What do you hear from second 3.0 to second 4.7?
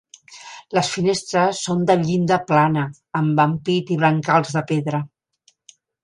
amb ampit i brancals de